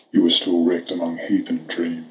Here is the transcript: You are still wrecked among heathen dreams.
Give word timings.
You 0.11 0.25
are 0.25 0.31
still 0.31 0.63
wrecked 0.65 0.89
among 0.91 1.19
heathen 1.19 1.65
dreams. 1.67 1.99